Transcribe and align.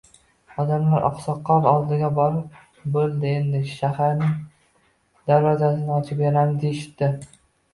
Odamlar 0.61 1.03
oqsoqol 1.09 1.67
oldiga 1.71 2.09
borib, 2.15 2.57
bo‘ldi 2.95 3.35
endi, 3.41 3.61
shaharning 3.75 4.33
darvozasini 5.29 5.97
ochib 6.01 6.25
beramiz, 6.25 6.61
deyishibdi. 6.65 7.13